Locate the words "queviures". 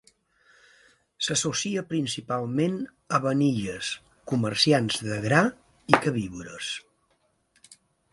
6.07-6.71